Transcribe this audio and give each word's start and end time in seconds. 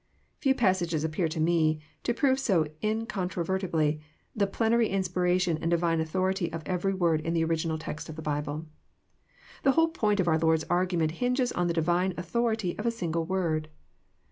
Few 0.39 0.55
passages 0.55 1.03
appear 1.03 1.27
to 1.27 1.39
me 1.39 1.79
to 2.01 2.11
prove 2.15 2.39
so 2.39 2.65
incontrovertibly 2.81 4.01
the 4.35 4.47
plenary 4.47 4.89
inspiration 4.89 5.59
and 5.61 5.69
divine 5.69 6.01
authority 6.01 6.51
of 6.51 6.63
every 6.65 6.95
word 6.95 7.21
in 7.21 7.35
the 7.35 7.43
original 7.43 7.77
text 7.77 8.09
of 8.09 8.15
the 8.15 8.21
Bible. 8.23 8.65
The 9.61 9.73
whole 9.73 9.89
point 9.89 10.19
of 10.19 10.27
our 10.27 10.39
Lord*s 10.39 10.63
argu 10.71 10.97
ment 10.97 11.11
hinges 11.21 11.51
on 11.51 11.67
the 11.67 11.73
divine 11.75 12.15
authority 12.17 12.75
of 12.79 12.87
a 12.87 12.89
single 12.89 13.25
word. 13.25 13.69